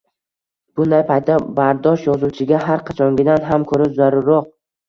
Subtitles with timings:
[0.79, 4.53] Bunday paytda bardosh yozuvchiga har qachongidan ham koʻra zarurroq